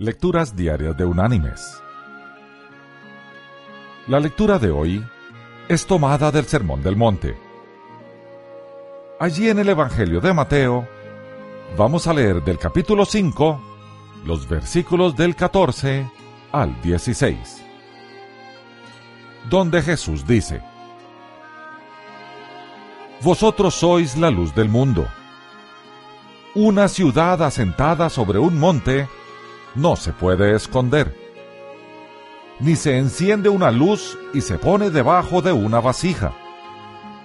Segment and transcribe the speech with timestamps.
[0.00, 1.82] Lecturas Diarias de Unánimes.
[4.06, 5.04] La lectura de hoy
[5.68, 7.36] es tomada del Sermón del Monte.
[9.18, 10.86] Allí en el Evangelio de Mateo
[11.76, 13.60] vamos a leer del capítulo 5
[14.24, 16.08] los versículos del 14
[16.52, 17.64] al 16,
[19.50, 20.62] donde Jesús dice,
[23.20, 25.08] Vosotros sois la luz del mundo.
[26.54, 29.08] Una ciudad asentada sobre un monte
[29.78, 31.14] no se puede esconder.
[32.58, 36.32] Ni se enciende una luz y se pone debajo de una vasija,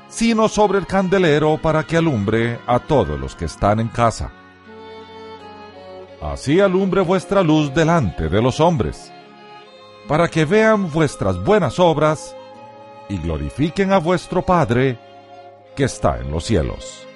[0.08, 4.32] sino sobre el candelero para que alumbre a todos los que están en casa.
[6.22, 9.12] Así alumbre vuestra luz delante de los hombres,
[10.08, 12.36] para que vean vuestras buenas obras
[13.10, 15.00] y glorifiquen a vuestro Padre
[15.76, 17.08] que está en los cielos.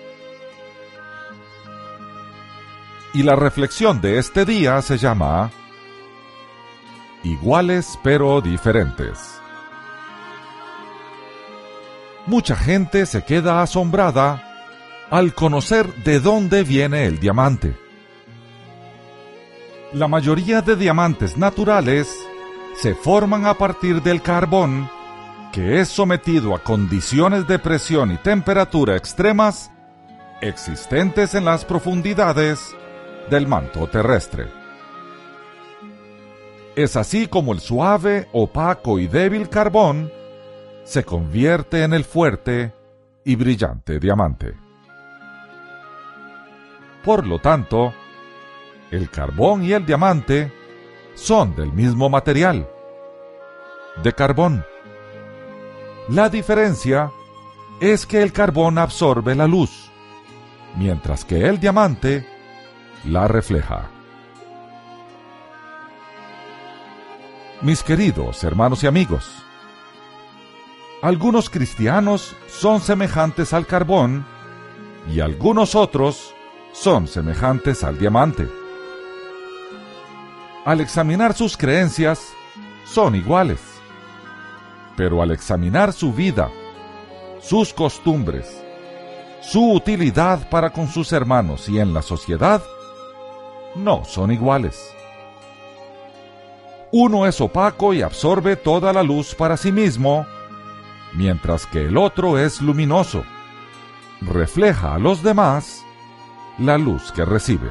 [3.13, 5.51] Y la reflexión de este día se llama
[7.23, 9.39] Iguales pero diferentes.
[12.25, 14.43] Mucha gente se queda asombrada
[15.09, 17.75] al conocer de dónde viene el diamante.
[19.93, 22.13] La mayoría de diamantes naturales
[22.75, 24.89] se forman a partir del carbón
[25.51, 29.71] que es sometido a condiciones de presión y temperatura extremas
[30.41, 32.75] existentes en las profundidades
[33.29, 34.47] del manto terrestre.
[36.75, 40.11] Es así como el suave, opaco y débil carbón
[40.83, 42.71] se convierte en el fuerte
[43.25, 44.53] y brillante diamante.
[47.03, 47.93] Por lo tanto,
[48.91, 50.51] el carbón y el diamante
[51.15, 52.69] son del mismo material,
[54.03, 54.63] de carbón.
[56.09, 57.11] La diferencia
[57.81, 59.91] es que el carbón absorbe la luz,
[60.77, 62.36] mientras que el diamante
[63.05, 63.89] la refleja.
[67.61, 69.31] Mis queridos hermanos y amigos,
[71.01, 74.25] algunos cristianos son semejantes al carbón
[75.11, 76.33] y algunos otros
[76.73, 78.47] son semejantes al diamante.
[80.65, 82.33] Al examinar sus creencias,
[82.85, 83.77] son iguales
[84.97, 86.49] pero al examinar su vida,
[87.39, 88.61] sus costumbres,
[89.41, 92.61] su utilidad para con sus hermanos y en la sociedad,
[93.77, 94.93] no son iguales.
[96.91, 100.25] Uno es opaco y absorbe toda la luz para sí mismo,
[101.13, 103.23] mientras que el otro es luminoso,
[104.21, 105.83] refleja a los demás
[106.57, 107.69] la luz que recibe.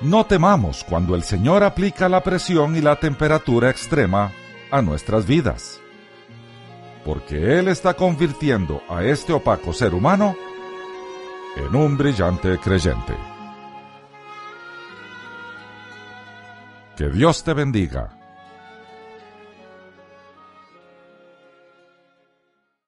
[0.00, 4.30] No temamos cuando el Señor aplica la presión y la temperatura extrema
[4.70, 5.80] a nuestras vidas,
[7.04, 10.36] porque Él está convirtiendo a este opaco ser humano
[11.56, 13.16] en un brillante creyente.
[16.96, 18.17] Que Dios te bendiga